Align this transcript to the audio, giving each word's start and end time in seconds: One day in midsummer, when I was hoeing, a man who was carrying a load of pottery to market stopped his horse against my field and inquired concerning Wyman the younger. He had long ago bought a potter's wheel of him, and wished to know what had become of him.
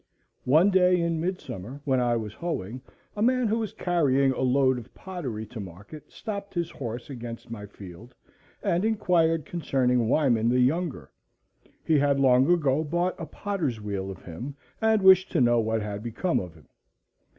One 0.45 0.71
day 0.71 0.99
in 0.99 1.21
midsummer, 1.21 1.79
when 1.85 1.99
I 1.99 2.15
was 2.15 2.33
hoeing, 2.33 2.81
a 3.15 3.21
man 3.21 3.45
who 3.47 3.59
was 3.59 3.71
carrying 3.71 4.31
a 4.31 4.41
load 4.41 4.79
of 4.79 4.91
pottery 4.95 5.45
to 5.45 5.59
market 5.59 6.11
stopped 6.11 6.55
his 6.55 6.71
horse 6.71 7.07
against 7.11 7.51
my 7.51 7.67
field 7.67 8.15
and 8.63 8.83
inquired 8.83 9.45
concerning 9.45 10.09
Wyman 10.09 10.49
the 10.49 10.59
younger. 10.59 11.11
He 11.85 11.99
had 11.99 12.19
long 12.19 12.49
ago 12.51 12.83
bought 12.83 13.13
a 13.19 13.27
potter's 13.27 13.79
wheel 13.79 14.09
of 14.09 14.25
him, 14.25 14.55
and 14.81 15.03
wished 15.03 15.31
to 15.33 15.39
know 15.39 15.59
what 15.59 15.83
had 15.83 16.01
become 16.01 16.39
of 16.39 16.55
him. 16.55 16.67